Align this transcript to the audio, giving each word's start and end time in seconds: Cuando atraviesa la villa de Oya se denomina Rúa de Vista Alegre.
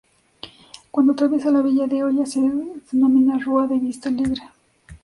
Cuando 0.89 1.13
atraviesa 1.13 1.51
la 1.51 1.61
villa 1.61 1.85
de 1.85 2.03
Oya 2.03 2.25
se 2.25 2.41
denomina 2.91 3.37
Rúa 3.37 3.67
de 3.67 3.77
Vista 3.77 4.09
Alegre. 4.09 4.41